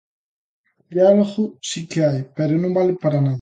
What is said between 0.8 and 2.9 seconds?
Diálogo si que hai, pero non